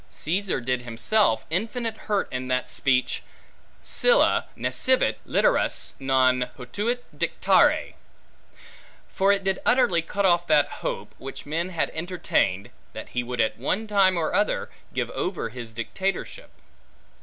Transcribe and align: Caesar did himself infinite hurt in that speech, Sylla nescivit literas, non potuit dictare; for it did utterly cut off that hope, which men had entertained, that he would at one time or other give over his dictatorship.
Caesar 0.09 0.59
did 0.59 0.81
himself 0.81 1.45
infinite 1.51 1.95
hurt 2.09 2.27
in 2.33 2.47
that 2.47 2.67
speech, 2.67 3.21
Sylla 3.83 4.47
nescivit 4.57 5.17
literas, 5.27 5.93
non 5.99 6.49
potuit 6.57 7.03
dictare; 7.15 7.93
for 9.13 9.31
it 9.31 9.43
did 9.43 9.59
utterly 9.63 10.01
cut 10.01 10.25
off 10.25 10.47
that 10.47 10.81
hope, 10.81 11.13
which 11.19 11.45
men 11.45 11.69
had 11.69 11.91
entertained, 11.93 12.71
that 12.93 13.09
he 13.09 13.21
would 13.21 13.39
at 13.41 13.59
one 13.59 13.85
time 13.85 14.17
or 14.17 14.33
other 14.33 14.71
give 14.91 15.11
over 15.11 15.49
his 15.49 15.71
dictatorship. 15.71 16.49